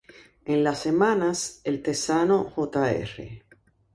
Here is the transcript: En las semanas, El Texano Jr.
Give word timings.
En 0.45 0.63
las 0.63 0.79
semanas, 0.79 1.61
El 1.63 1.83
Texano 1.83 2.49
Jr. 2.55 3.07